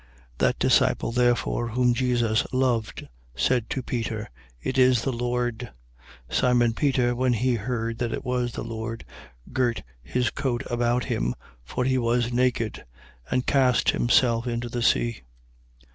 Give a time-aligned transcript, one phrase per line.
[0.37, 0.37] 21:7.
[0.39, 5.71] That disciple therefore whom Jesus loved said to Peter: It is the Lord.
[6.27, 9.05] Simon Peter, when he heard that it was the Lord,
[9.53, 12.83] girt his coat about him (for he was naked)
[13.29, 15.21] and cast himself into the sea.